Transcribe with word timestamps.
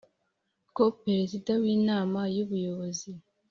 Ko 0.75 0.83
perezida 1.03 1.51
w 1.63 1.65
inama 1.75 2.19
y 2.35 2.39
ubuyobozi 2.43 3.09